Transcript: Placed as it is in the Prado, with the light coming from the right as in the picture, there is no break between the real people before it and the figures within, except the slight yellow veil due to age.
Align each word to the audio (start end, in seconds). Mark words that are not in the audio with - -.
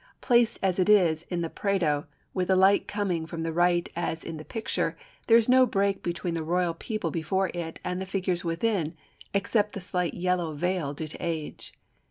Placed 0.19 0.57
as 0.63 0.79
it 0.79 0.89
is 0.89 1.27
in 1.29 1.41
the 1.41 1.49
Prado, 1.63 2.07
with 2.33 2.47
the 2.47 2.55
light 2.55 2.87
coming 2.87 3.27
from 3.27 3.43
the 3.43 3.53
right 3.53 3.87
as 3.95 4.23
in 4.23 4.37
the 4.37 4.43
picture, 4.43 4.97
there 5.27 5.37
is 5.37 5.47
no 5.47 5.67
break 5.67 6.01
between 6.01 6.33
the 6.33 6.41
real 6.41 6.73
people 6.73 7.11
before 7.11 7.51
it 7.53 7.79
and 7.83 8.01
the 8.01 8.07
figures 8.07 8.43
within, 8.43 8.95
except 9.31 9.73
the 9.73 9.79
slight 9.79 10.15
yellow 10.15 10.55
veil 10.55 10.95
due 10.95 11.07
to 11.07 11.17
age. 11.19 11.75